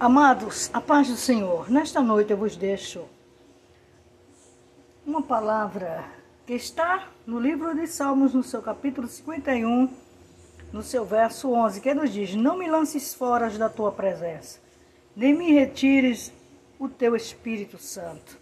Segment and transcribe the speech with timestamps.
[0.00, 3.04] Amados, a paz do Senhor, nesta noite eu vos deixo
[5.04, 6.06] uma palavra
[6.46, 9.90] que está no livro de Salmos, no seu capítulo 51,
[10.72, 14.58] no seu verso 11, que nos diz: Não me lances fora da tua presença,
[15.14, 16.32] nem me retires
[16.78, 18.38] o teu Espírito Santo.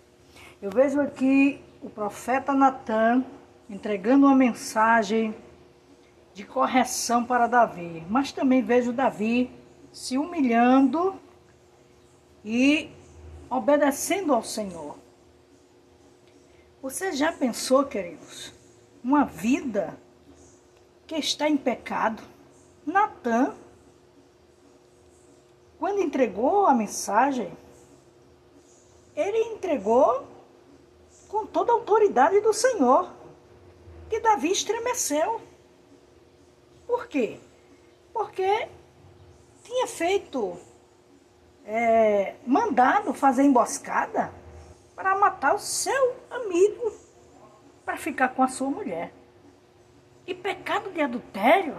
[0.63, 3.25] Eu vejo aqui o profeta Natan
[3.69, 5.35] entregando uma mensagem
[6.35, 9.51] de correção para Davi, mas também vejo Davi
[9.93, 11.19] se humilhando
[12.45, 12.91] e
[13.51, 14.97] obedecendo ao Senhor.
[16.81, 18.53] Você já pensou, queridos,
[19.03, 19.99] uma vida
[21.07, 22.23] que está em pecado?
[22.87, 23.55] Natan,
[25.79, 27.53] quando entregou a mensagem,
[29.15, 30.27] ele entregou
[31.29, 33.13] com toda a autoridade do Senhor,
[34.09, 35.41] que Davi estremeceu.
[36.87, 37.39] Por quê?
[38.13, 38.69] Porque
[39.63, 40.59] tinha feito
[41.65, 42.08] é,
[42.49, 44.33] mandado fazer emboscada
[44.97, 46.91] para matar o seu amigo
[47.85, 49.13] para ficar com a sua mulher.
[50.27, 51.77] E pecado de adultério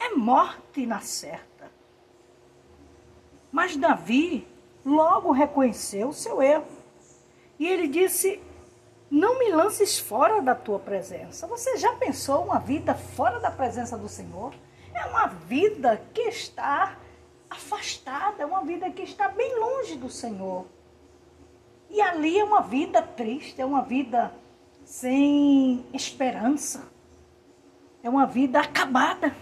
[0.00, 1.70] é morte na certa.
[3.52, 4.48] Mas Davi
[4.82, 6.66] logo reconheceu o seu erro.
[7.58, 8.42] E ele disse:
[9.10, 11.46] Não me lances fora da tua presença.
[11.46, 14.54] Você já pensou uma vida fora da presença do Senhor?
[14.94, 16.96] É uma vida que está
[17.56, 20.66] afastada, é uma vida que está bem longe do Senhor.
[21.90, 24.32] E ali é uma vida triste, é uma vida
[24.84, 26.88] sem esperança,
[28.02, 29.34] é uma vida acabada.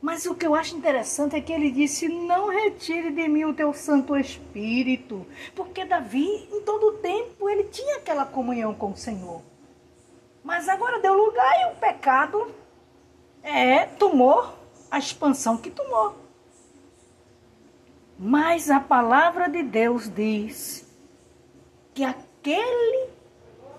[0.00, 3.54] Mas o que eu acho interessante é que ele disse: Não retire de mim o
[3.54, 5.26] teu Santo Espírito.
[5.54, 9.40] Porque Davi, em todo o tempo, ele tinha aquela comunhão com o Senhor.
[10.42, 12.54] Mas agora deu lugar e o pecado
[13.42, 14.52] é, tomou
[14.90, 16.23] a expansão que tomou.
[18.18, 20.86] Mas a palavra de Deus diz
[21.92, 23.08] que aquele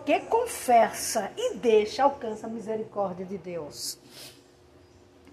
[0.05, 3.97] que confessa e deixa alcança a misericórdia de Deus.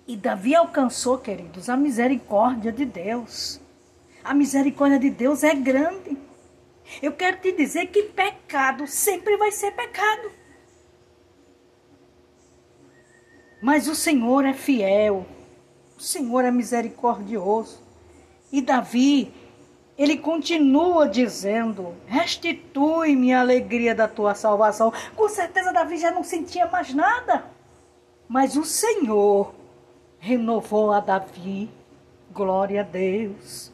[0.07, 3.61] E Davi alcançou, queridos, a misericórdia de Deus.
[4.25, 6.17] A misericórdia de Deus é grande.
[7.01, 10.31] Eu quero te dizer que pecado sempre vai ser pecado.
[13.61, 15.27] Mas o Senhor é fiel.
[15.97, 17.81] O Senhor é misericordioso.
[18.53, 19.33] E Davi,
[19.97, 24.93] ele continua dizendo: Restitui-me a alegria da tua salvação.
[25.17, 27.45] Com certeza, Davi já não sentia mais nada.
[28.29, 29.55] Mas o Senhor
[30.19, 31.71] renovou a Davi.
[32.31, 33.73] Glória a Deus.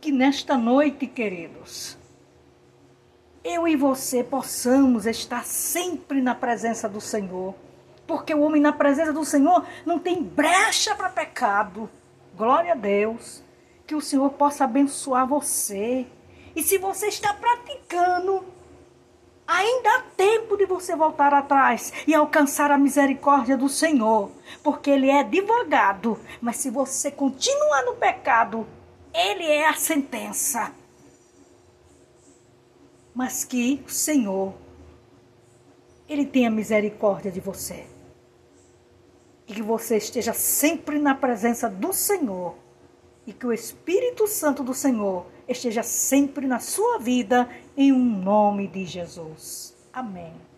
[0.00, 1.96] Que nesta noite, queridos,
[3.42, 7.54] eu e você possamos estar sempre na presença do Senhor.
[8.06, 11.88] Porque o homem na presença do Senhor não tem brecha para pecado.
[12.36, 13.42] Glória a Deus
[13.92, 16.06] que o Senhor possa abençoar você.
[16.56, 18.42] E se você está praticando,
[19.46, 24.30] ainda há tempo de você voltar atrás e alcançar a misericórdia do Senhor,
[24.62, 26.18] porque Ele é advogado.
[26.40, 28.66] Mas se você continuar no pecado,
[29.12, 30.72] Ele é a sentença.
[33.14, 34.54] Mas que o Senhor,
[36.08, 37.84] Ele tenha misericórdia de você.
[39.46, 42.54] E que você esteja sempre na presença do Senhor
[43.26, 48.66] e que o Espírito Santo do Senhor esteja sempre na sua vida, em um nome
[48.66, 49.74] de Jesus.
[49.92, 50.51] Amém.